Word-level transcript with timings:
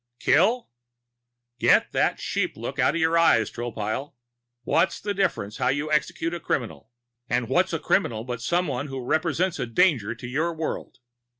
"Kill" 0.19 0.67
"Get 1.67 1.91
that 1.91 2.19
sheep 2.19 2.57
look 2.57 2.79
out 2.79 2.95
of 2.95 2.99
your 2.99 3.19
eyes, 3.19 3.51
Tropile! 3.51 4.15
What's 4.63 4.99
the 4.99 5.13
difference 5.13 5.57
how 5.57 5.67
you 5.67 5.91
execute 5.91 6.33
a 6.33 6.39
criminal? 6.39 6.89
And 7.29 7.47
what's 7.47 7.71
a 7.71 7.77
criminal 7.77 8.23
but 8.23 8.41
someone 8.41 8.87
who 8.87 9.05
represents 9.05 9.59
a 9.59 9.67
danger 9.67 10.15
to 10.15 10.27
your 10.27 10.55
world? 10.55 10.97